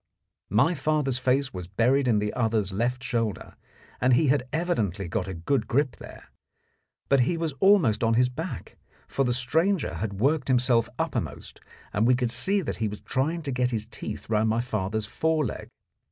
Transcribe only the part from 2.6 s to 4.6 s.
left shoulder, and he had